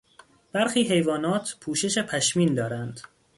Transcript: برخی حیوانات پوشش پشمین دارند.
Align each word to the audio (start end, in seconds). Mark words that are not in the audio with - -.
برخی 0.51 0.83
حیوانات 0.83 1.57
پوشش 1.61 1.97
پشمین 1.99 2.53
دارند. 2.53 3.01